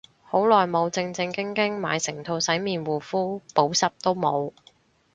[0.23, 4.51] 好耐冇正正經經買成套洗面護膚，補濕都冇